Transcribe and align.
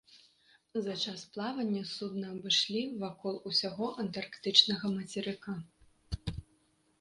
За 0.85 0.93
час 1.03 1.25
плавання 1.35 1.83
судна 1.95 2.31
абышлі 2.35 2.81
вакол 3.03 3.35
усяго 3.51 3.91
антарктычнага 4.05 4.93
мацерыка. 4.97 5.53